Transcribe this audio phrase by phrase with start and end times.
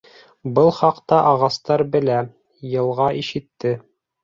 [0.53, 2.17] Был хаҡта ағастар белә,
[2.73, 3.79] йылға ишетте.